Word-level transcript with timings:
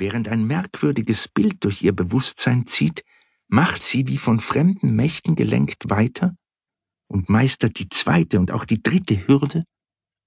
Während 0.00 0.28
ein 0.28 0.46
merkwürdiges 0.46 1.28
Bild 1.28 1.62
durch 1.62 1.82
ihr 1.82 1.94
Bewusstsein 1.94 2.66
zieht, 2.66 3.04
macht 3.48 3.82
sie 3.82 4.06
wie 4.06 4.16
von 4.16 4.40
fremden 4.40 4.96
Mächten 4.96 5.36
gelenkt 5.36 5.90
weiter 5.90 6.34
und 7.06 7.28
meistert 7.28 7.78
die 7.78 7.90
zweite 7.90 8.40
und 8.40 8.50
auch 8.50 8.64
die 8.64 8.82
dritte 8.82 9.28
Hürde 9.28 9.64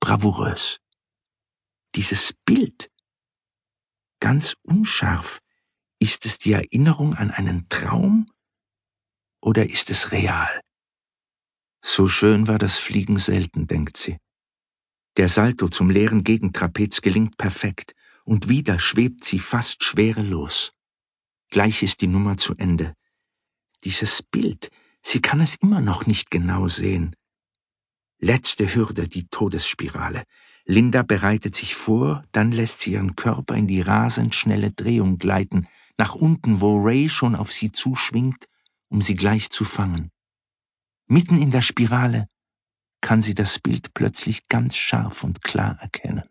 bravourös. 0.00 0.80
Dieses 1.94 2.34
Bild, 2.44 2.90
ganz 4.20 4.54
unscharf, 4.66 5.38
ist 5.98 6.26
es 6.26 6.36
die 6.36 6.52
Erinnerung 6.52 7.14
an 7.14 7.30
einen 7.30 7.66
Traum 7.70 8.26
oder 9.40 9.70
ist 9.70 9.88
es 9.88 10.12
real? 10.12 10.60
So 11.82 12.06
schön 12.06 12.48
war 12.48 12.58
das 12.58 12.76
Fliegen 12.76 13.18
selten, 13.18 13.66
denkt 13.66 13.96
sie. 13.96 14.18
Der 15.16 15.30
Salto 15.30 15.68
zum 15.68 15.88
leeren 15.88 16.22
Gegentrapez 16.22 17.00
gelingt 17.00 17.38
perfekt, 17.38 17.94
und 18.24 18.48
wieder 18.48 18.78
schwebt 18.78 19.24
sie 19.24 19.38
fast 19.38 19.84
schwerelos. 19.84 20.72
Gleich 21.50 21.82
ist 21.82 22.00
die 22.00 22.06
Nummer 22.06 22.36
zu 22.36 22.54
Ende. 22.56 22.94
Dieses 23.84 24.22
Bild, 24.22 24.70
sie 25.02 25.20
kann 25.20 25.40
es 25.40 25.54
immer 25.56 25.80
noch 25.80 26.06
nicht 26.06 26.30
genau 26.30 26.66
sehen. 26.68 27.14
Letzte 28.18 28.74
Hürde, 28.74 29.08
die 29.08 29.28
Todesspirale. 29.28 30.24
Linda 30.64 31.02
bereitet 31.02 31.54
sich 31.54 31.74
vor, 31.74 32.24
dann 32.32 32.50
lässt 32.50 32.80
sie 32.80 32.92
ihren 32.92 33.16
Körper 33.16 33.54
in 33.54 33.66
die 33.66 33.82
rasend 33.82 34.34
schnelle 34.34 34.72
Drehung 34.72 35.18
gleiten, 35.18 35.68
nach 35.98 36.14
unten, 36.14 36.60
wo 36.60 36.80
Ray 36.80 37.08
schon 37.10 37.34
auf 37.36 37.52
sie 37.52 37.70
zuschwingt, 37.70 38.46
um 38.88 39.02
sie 39.02 39.14
gleich 39.14 39.50
zu 39.50 39.64
fangen. 39.64 40.10
Mitten 41.06 41.40
in 41.40 41.50
der 41.50 41.62
Spirale 41.62 42.26
kann 43.02 43.20
sie 43.20 43.34
das 43.34 43.58
Bild 43.58 43.92
plötzlich 43.92 44.48
ganz 44.48 44.76
scharf 44.76 45.22
und 45.22 45.42
klar 45.42 45.78
erkennen. 45.80 46.24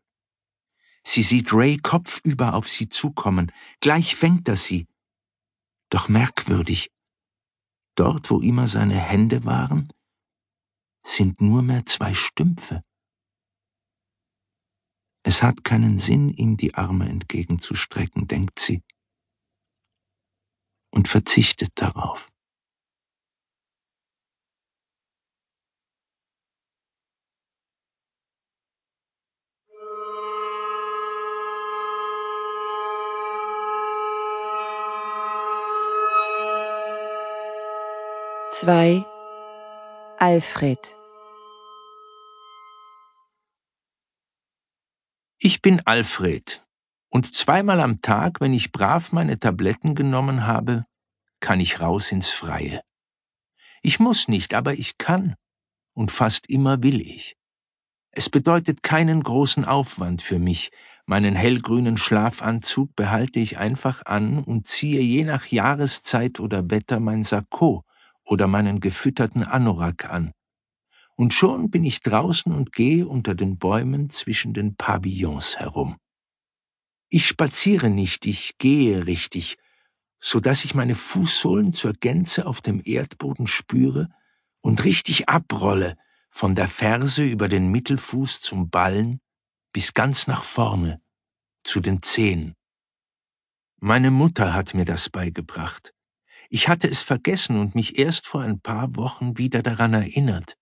Sie 1.05 1.21
sieht 1.21 1.53
Ray 1.53 1.77
kopfüber 1.77 2.53
auf 2.53 2.69
sie 2.69 2.89
zukommen, 2.89 3.51
gleich 3.81 4.15
fängt 4.15 4.47
er 4.47 4.55
sie. 4.55 4.87
Doch 5.89 6.09
merkwürdig, 6.09 6.91
dort 7.95 8.29
wo 8.31 8.39
immer 8.39 8.67
seine 8.67 8.97
Hände 8.97 9.43
waren, 9.43 9.91
sind 11.05 11.41
nur 11.41 11.61
mehr 11.61 11.85
zwei 11.85 12.13
Stümpfe. 12.13 12.83
Es 15.23 15.43
hat 15.43 15.63
keinen 15.63 15.99
Sinn, 15.99 16.29
ihm 16.29 16.57
die 16.57 16.73
Arme 16.75 17.07
entgegenzustrecken, 17.07 18.27
denkt 18.27 18.59
sie, 18.59 18.83
und 20.91 21.07
verzichtet 21.07 21.71
darauf. 21.75 22.32
Zwei 38.53 39.03
Alfred. 40.19 40.95
Ich 45.39 45.63
bin 45.63 45.81
Alfred, 45.87 46.63
und 47.09 47.33
zweimal 47.33 47.79
am 47.79 48.03
Tag, 48.03 48.41
wenn 48.41 48.53
ich 48.53 48.71
brav 48.71 49.11
meine 49.11 49.39
Tabletten 49.39 49.95
genommen 49.95 50.45
habe, 50.45 50.85
kann 51.39 51.59
ich 51.59 51.79
raus 51.79 52.11
ins 52.11 52.29
Freie. 52.29 52.81
Ich 53.81 53.99
muss 53.99 54.27
nicht, 54.27 54.53
aber 54.53 54.73
ich 54.73 54.99
kann, 54.99 55.33
und 55.95 56.11
fast 56.11 56.47
immer 56.47 56.83
will 56.83 57.01
ich. 57.01 57.35
Es 58.11 58.29
bedeutet 58.29 58.83
keinen 58.83 59.23
großen 59.23 59.65
Aufwand 59.65 60.21
für 60.21 60.37
mich, 60.37 60.69
meinen 61.07 61.33
hellgrünen 61.33 61.97
Schlafanzug 61.97 62.95
behalte 62.95 63.39
ich 63.39 63.57
einfach 63.57 64.05
an 64.05 64.43
und 64.43 64.67
ziehe 64.67 65.01
je 65.01 65.23
nach 65.23 65.47
Jahreszeit 65.47 66.39
oder 66.39 66.69
Wetter 66.69 66.99
mein 66.99 67.23
Sakko 67.23 67.83
oder 68.25 68.47
meinen 68.47 68.79
gefütterten 68.79 69.43
Anorak 69.43 70.09
an 70.09 70.33
und 71.15 71.33
schon 71.33 71.69
bin 71.69 71.83
ich 71.83 72.01
draußen 72.01 72.51
und 72.51 72.71
gehe 72.71 73.07
unter 73.07 73.35
den 73.35 73.57
Bäumen 73.57 74.09
zwischen 74.09 74.53
den 74.53 74.75
Pavillons 74.75 75.57
herum. 75.57 75.97
Ich 77.09 77.27
spaziere 77.27 77.89
nicht, 77.89 78.25
ich 78.25 78.57
gehe 78.57 79.05
richtig, 79.05 79.57
so 80.19 80.39
dass 80.39 80.65
ich 80.65 80.73
meine 80.73 80.95
Fußsohlen 80.95 81.73
zur 81.73 81.93
Gänze 81.93 82.47
auf 82.47 82.61
dem 82.61 82.81
Erdboden 82.83 83.45
spüre 83.45 84.09
und 84.61 84.83
richtig 84.83 85.29
abrolle, 85.29 85.95
von 86.31 86.55
der 86.55 86.67
Ferse 86.67 87.23
über 87.23 87.47
den 87.47 87.69
Mittelfuß 87.69 88.41
zum 88.41 88.71
Ballen 88.71 89.21
bis 89.71 89.93
ganz 89.93 90.25
nach 90.25 90.43
vorne, 90.43 90.99
zu 91.63 91.79
den 91.79 92.01
Zehen. 92.01 92.55
Meine 93.79 94.09
Mutter 94.09 94.53
hat 94.53 94.73
mir 94.73 94.85
das 94.85 95.09
beigebracht. 95.11 95.93
Ich 96.55 96.67
hatte 96.67 96.87
es 96.87 97.01
vergessen 97.01 97.59
und 97.59 97.73
mich 97.73 97.97
erst 97.97 98.27
vor 98.27 98.41
ein 98.41 98.59
paar 98.59 98.95
Wochen 98.95 99.39
wieder 99.39 99.63
daran 99.63 99.95
erinnert. 99.95 100.55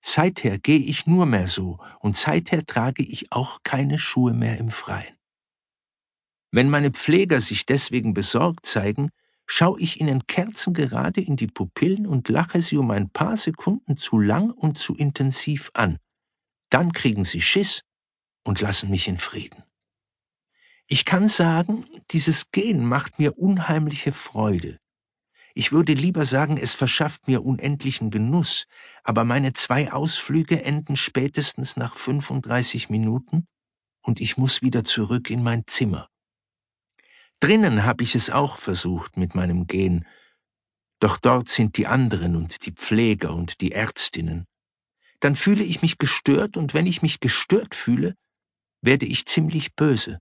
Seither 0.00 0.58
gehe 0.58 0.78
ich 0.78 1.06
nur 1.06 1.26
mehr 1.26 1.48
so 1.48 1.78
und 2.00 2.16
seither 2.16 2.64
trage 2.64 3.02
ich 3.02 3.30
auch 3.30 3.58
keine 3.62 3.98
Schuhe 3.98 4.32
mehr 4.32 4.56
im 4.56 4.70
Freien. 4.70 5.14
Wenn 6.50 6.70
meine 6.70 6.92
Pfleger 6.92 7.42
sich 7.42 7.66
deswegen 7.66 8.14
besorgt 8.14 8.64
zeigen, 8.64 9.10
schaue 9.44 9.78
ich 9.80 10.00
ihnen 10.00 10.26
kerzengerade 10.26 11.20
in 11.20 11.36
die 11.36 11.46
Pupillen 11.46 12.06
und 12.06 12.30
lache 12.30 12.62
sie 12.62 12.78
um 12.78 12.90
ein 12.90 13.10
paar 13.10 13.36
Sekunden 13.36 13.96
zu 13.98 14.18
lang 14.18 14.50
und 14.50 14.78
zu 14.78 14.94
intensiv 14.94 15.70
an. 15.74 15.98
Dann 16.70 16.92
kriegen 16.92 17.26
sie 17.26 17.42
Schiss 17.42 17.82
und 18.44 18.62
lassen 18.62 18.88
mich 18.88 19.08
in 19.08 19.18
Frieden. 19.18 19.62
Ich 20.88 21.04
kann 21.04 21.28
sagen, 21.28 21.84
dieses 22.12 22.50
Gehen 22.50 22.86
macht 22.86 23.18
mir 23.18 23.36
unheimliche 23.36 24.12
Freude. 24.12 24.78
Ich 25.54 25.72
würde 25.72 25.92
lieber 25.92 26.24
sagen, 26.24 26.56
es 26.56 26.72
verschafft 26.72 27.28
mir 27.28 27.44
unendlichen 27.44 28.10
Genuss, 28.10 28.66
aber 29.04 29.24
meine 29.24 29.52
zwei 29.52 29.92
Ausflüge 29.92 30.64
enden 30.64 30.96
spätestens 30.96 31.76
nach 31.76 31.96
35 31.96 32.88
Minuten 32.88 33.46
und 34.02 34.20
ich 34.20 34.36
muss 34.36 34.62
wieder 34.62 34.82
zurück 34.82 35.28
in 35.30 35.42
mein 35.42 35.66
Zimmer. 35.66 36.08
Drinnen 37.40 37.84
habe 37.84 38.04
ich 38.04 38.14
es 38.14 38.30
auch 38.30 38.56
versucht 38.56 39.16
mit 39.16 39.34
meinem 39.34 39.66
Gehen, 39.66 40.06
doch 41.00 41.18
dort 41.18 41.48
sind 41.48 41.76
die 41.76 41.86
anderen 41.88 42.36
und 42.36 42.64
die 42.64 42.72
Pfleger 42.72 43.34
und 43.34 43.60
die 43.60 43.72
Ärztinnen. 43.72 44.46
Dann 45.20 45.36
fühle 45.36 45.64
ich 45.64 45.82
mich 45.82 45.98
gestört 45.98 46.56
und 46.56 46.74
wenn 46.74 46.86
ich 46.86 47.02
mich 47.02 47.20
gestört 47.20 47.74
fühle, 47.74 48.14
werde 48.80 49.06
ich 49.06 49.26
ziemlich 49.26 49.74
böse. 49.74 50.18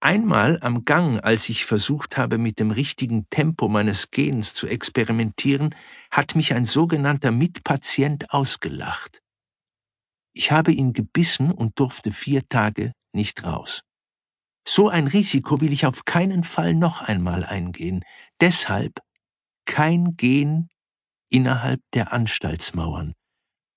Einmal 0.00 0.60
am 0.62 0.84
Gang, 0.84 1.20
als 1.24 1.48
ich 1.48 1.64
versucht 1.64 2.16
habe, 2.16 2.38
mit 2.38 2.60
dem 2.60 2.70
richtigen 2.70 3.28
Tempo 3.30 3.68
meines 3.68 4.12
Gehens 4.12 4.54
zu 4.54 4.68
experimentieren, 4.68 5.74
hat 6.12 6.36
mich 6.36 6.54
ein 6.54 6.64
sogenannter 6.64 7.32
Mitpatient 7.32 8.30
ausgelacht. 8.30 9.22
Ich 10.32 10.52
habe 10.52 10.70
ihn 10.70 10.92
gebissen 10.92 11.50
und 11.50 11.80
durfte 11.80 12.12
vier 12.12 12.48
Tage 12.48 12.92
nicht 13.12 13.42
raus. 13.42 13.82
So 14.64 14.88
ein 14.88 15.08
Risiko 15.08 15.60
will 15.60 15.72
ich 15.72 15.84
auf 15.84 16.04
keinen 16.04 16.44
Fall 16.44 16.74
noch 16.74 17.02
einmal 17.02 17.44
eingehen. 17.44 18.04
Deshalb 18.40 19.00
kein 19.64 20.16
Gehen 20.16 20.68
innerhalb 21.28 21.80
der 21.92 22.12
Anstaltsmauern. 22.12 23.14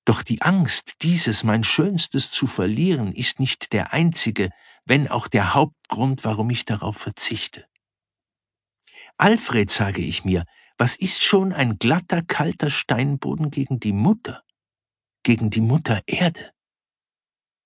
Doch 0.06 0.22
die 0.22 0.42
Angst, 0.44 0.98
dieses 1.02 1.44
mein 1.44 1.64
Schönstes 1.64 2.30
zu 2.30 2.46
verlieren, 2.46 3.12
ist 3.12 3.40
nicht 3.40 3.74
der 3.74 3.94
einzige, 3.94 4.50
wenn 4.86 5.08
auch 5.08 5.28
der 5.28 5.54
Hauptgrund, 5.54 6.24
warum 6.24 6.50
ich 6.50 6.66
darauf 6.66 6.98
verzichte. 6.98 7.66
Alfred, 9.18 9.70
sage 9.70 10.02
ich 10.02 10.26
mir, 10.26 10.46
was 10.78 10.96
ist 10.96 11.24
schon 11.24 11.54
ein 11.54 11.78
glatter, 11.78 12.24
kalter 12.24 12.70
Steinboden 12.70 13.52
gegen 13.52 13.80
die 13.80 13.94
Mutter, 13.94 14.44
gegen 15.24 15.50
die 15.50 15.62
Mutter 15.62 16.02
Erde, 16.08 16.52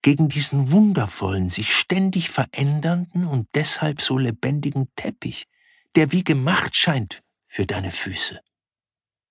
gegen 0.02 0.28
diesen 0.28 0.72
wundervollen, 0.72 1.50
sich 1.50 1.74
ständig 1.74 2.30
verändernden 2.30 3.26
und 3.26 3.48
deshalb 3.56 4.02
so 4.02 4.18
lebendigen 4.18 4.88
Teppich, 4.96 5.48
der 5.96 6.12
wie 6.12 6.24
gemacht 6.24 6.76
scheint 6.76 7.24
für 7.48 7.66
deine 7.66 7.92
Füße. 7.92 8.42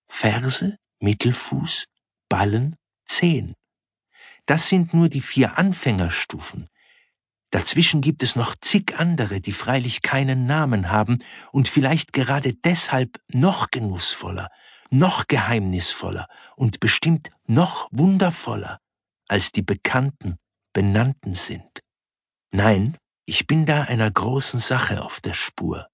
Ferse, 0.06 0.78
Mittelfuß, 1.00 1.86
Ballen, 2.28 2.76
Zehen. 3.04 3.54
Das 4.46 4.68
sind 4.68 4.94
nur 4.94 5.08
die 5.08 5.20
vier 5.20 5.58
Anfängerstufen, 5.58 6.68
Dazwischen 7.54 8.00
gibt 8.00 8.24
es 8.24 8.34
noch 8.34 8.56
zig 8.56 8.96
andere, 8.98 9.40
die 9.40 9.52
freilich 9.52 10.02
keinen 10.02 10.44
Namen 10.44 10.90
haben 10.90 11.20
und 11.52 11.68
vielleicht 11.68 12.12
gerade 12.12 12.52
deshalb 12.52 13.20
noch 13.28 13.70
genussvoller, 13.70 14.50
noch 14.90 15.28
geheimnisvoller 15.28 16.26
und 16.56 16.80
bestimmt 16.80 17.30
noch 17.46 17.88
wundervoller 17.92 18.80
als 19.28 19.52
die 19.52 19.62
bekannten, 19.62 20.34
benannten 20.72 21.36
sind. 21.36 21.84
Nein, 22.50 22.96
ich 23.24 23.46
bin 23.46 23.66
da 23.66 23.82
einer 23.82 24.10
großen 24.10 24.58
Sache 24.58 25.04
auf 25.04 25.20
der 25.20 25.34
Spur. 25.34 25.86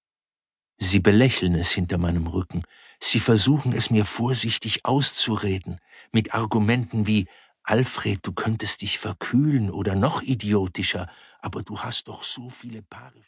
Sie 0.79 1.01
belächeln 1.01 1.55
es 1.55 1.71
hinter 1.71 1.99
meinem 1.99 2.27
Rücken, 2.27 2.63
sie 3.01 3.21
versuchen 3.21 3.75
es 3.75 3.91
mir 3.91 4.07
vorsichtig 4.07 4.87
auszureden, 4.87 5.79
mit 6.11 6.33
Argumenten 6.33 7.07
wie 7.07 7.29
Alfred, 7.65 8.21
du 8.27 8.33
könntest 8.35 8.83
dich 8.83 8.99
verkühlen 8.99 9.71
oder 9.71 9.95
noch 9.95 10.21
idiotischer, 10.21 11.09
aber 11.41 11.63
du 11.63 11.81
hast 11.81 12.09
doch 12.09 12.23
so 12.23 12.51
viele 12.51 12.83
Paare. 12.83 13.19